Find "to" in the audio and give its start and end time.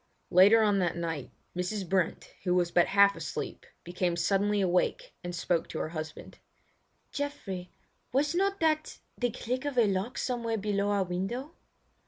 5.69-5.77